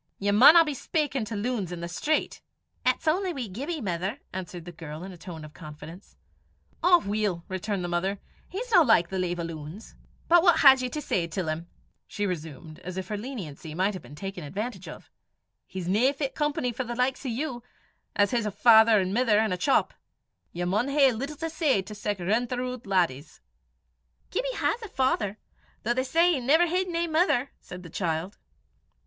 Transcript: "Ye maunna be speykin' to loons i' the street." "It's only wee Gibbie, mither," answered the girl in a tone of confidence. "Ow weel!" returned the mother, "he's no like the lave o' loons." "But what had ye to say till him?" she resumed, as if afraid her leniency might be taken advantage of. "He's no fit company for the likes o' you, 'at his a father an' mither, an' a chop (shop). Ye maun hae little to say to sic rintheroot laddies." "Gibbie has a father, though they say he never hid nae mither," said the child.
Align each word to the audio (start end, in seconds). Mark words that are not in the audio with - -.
"Ye 0.17 0.31
maunna 0.31 0.65
be 0.65 0.73
speykin' 0.73 1.25
to 1.25 1.35
loons 1.35 1.71
i' 1.71 1.75
the 1.75 1.87
street." 1.87 2.41
"It's 2.83 3.07
only 3.07 3.33
wee 3.33 3.47
Gibbie, 3.47 3.81
mither," 3.81 4.17
answered 4.33 4.65
the 4.65 4.71
girl 4.71 5.03
in 5.03 5.11
a 5.11 5.15
tone 5.17 5.45
of 5.45 5.53
confidence. 5.53 6.15
"Ow 6.83 6.97
weel!" 7.01 7.45
returned 7.47 7.83
the 7.83 7.87
mother, 7.87 8.17
"he's 8.49 8.71
no 8.71 8.81
like 8.81 9.09
the 9.09 9.19
lave 9.19 9.39
o' 9.39 9.43
loons." 9.43 9.93
"But 10.27 10.41
what 10.41 10.61
had 10.61 10.81
ye 10.81 10.89
to 10.89 11.01
say 11.03 11.27
till 11.27 11.49
him?" 11.49 11.67
she 12.07 12.25
resumed, 12.25 12.79
as 12.79 12.97
if 12.97 13.05
afraid 13.05 13.17
her 13.17 13.21
leniency 13.21 13.75
might 13.75 14.01
be 14.01 14.09
taken 14.15 14.43
advantage 14.43 14.87
of. 14.87 15.11
"He's 15.67 15.87
no 15.87 16.11
fit 16.13 16.33
company 16.33 16.71
for 16.71 16.83
the 16.83 16.95
likes 16.95 17.23
o' 17.23 17.29
you, 17.29 17.61
'at 18.15 18.31
his 18.31 18.47
a 18.47 18.51
father 18.51 18.99
an' 18.99 19.13
mither, 19.13 19.37
an' 19.37 19.51
a 19.53 19.55
chop 19.57 19.91
(shop). 19.91 19.99
Ye 20.51 20.63
maun 20.65 20.87
hae 20.87 21.11
little 21.11 21.35
to 21.37 21.49
say 21.51 21.83
to 21.83 21.93
sic 21.93 22.17
rintheroot 22.17 22.87
laddies." 22.87 23.39
"Gibbie 24.31 24.55
has 24.55 24.81
a 24.81 24.89
father, 24.89 25.37
though 25.83 25.93
they 25.93 26.03
say 26.03 26.33
he 26.33 26.39
never 26.39 26.65
hid 26.65 26.87
nae 26.89 27.05
mither," 27.05 27.51
said 27.59 27.83
the 27.83 27.89
child. 27.91 28.39